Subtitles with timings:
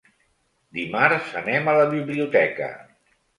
[0.77, 2.73] Dimarts anem a la biblioteca.